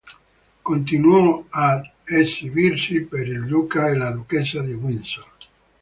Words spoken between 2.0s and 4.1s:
esibirsi per il Duca e la